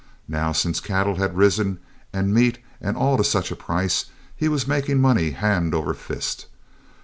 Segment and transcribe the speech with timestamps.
[0.27, 1.77] Now, since cattle had risen
[2.11, 6.47] and meat and all to such a price, he was making money hand over fist.